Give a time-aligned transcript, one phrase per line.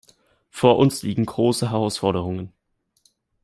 [0.49, 2.51] Vor uns liegen große Herausforderungen.